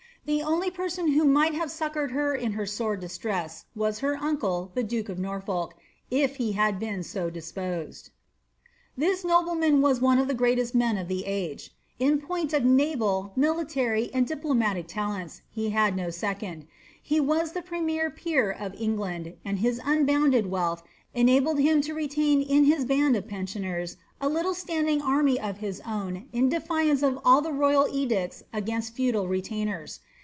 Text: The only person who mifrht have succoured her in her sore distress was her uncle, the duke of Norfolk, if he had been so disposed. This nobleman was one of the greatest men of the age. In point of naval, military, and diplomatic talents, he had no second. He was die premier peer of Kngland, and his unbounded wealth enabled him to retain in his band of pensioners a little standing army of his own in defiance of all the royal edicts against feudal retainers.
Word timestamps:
The 0.23 0.43
only 0.43 0.69
person 0.69 1.13
who 1.13 1.25
mifrht 1.25 1.55
have 1.55 1.71
succoured 1.71 2.11
her 2.11 2.35
in 2.35 2.51
her 2.51 2.67
sore 2.67 2.95
distress 2.95 3.65
was 3.75 3.99
her 3.99 4.15
uncle, 4.17 4.71
the 4.75 4.83
duke 4.83 5.09
of 5.09 5.17
Norfolk, 5.17 5.73
if 6.11 6.35
he 6.35 6.51
had 6.51 6.77
been 6.77 7.01
so 7.01 7.31
disposed. 7.31 8.11
This 8.95 9.25
nobleman 9.25 9.81
was 9.81 9.99
one 9.99 10.19
of 10.19 10.27
the 10.27 10.35
greatest 10.35 10.75
men 10.75 10.99
of 10.99 11.07
the 11.07 11.25
age. 11.25 11.71
In 11.97 12.21
point 12.21 12.53
of 12.53 12.63
naval, 12.63 13.33
military, 13.35 14.13
and 14.13 14.27
diplomatic 14.27 14.85
talents, 14.87 15.41
he 15.49 15.71
had 15.71 15.95
no 15.95 16.11
second. 16.11 16.67
He 17.01 17.19
was 17.19 17.53
die 17.53 17.61
premier 17.61 18.11
peer 18.11 18.51
of 18.51 18.73
Kngland, 18.73 19.37
and 19.43 19.57
his 19.57 19.81
unbounded 19.83 20.45
wealth 20.51 20.83
enabled 21.15 21.57
him 21.57 21.81
to 21.81 21.95
retain 21.95 22.43
in 22.43 22.65
his 22.65 22.85
band 22.85 23.15
of 23.15 23.27
pensioners 23.27 23.97
a 24.21 24.29
little 24.29 24.53
standing 24.53 25.01
army 25.01 25.39
of 25.39 25.57
his 25.57 25.81
own 25.81 26.27
in 26.31 26.47
defiance 26.47 27.01
of 27.01 27.17
all 27.25 27.41
the 27.41 27.51
royal 27.51 27.87
edicts 27.91 28.43
against 28.53 28.93
feudal 28.93 29.27
retainers. 29.27 29.99